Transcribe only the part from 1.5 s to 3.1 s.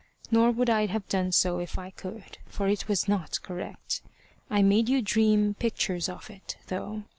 if I could, for it was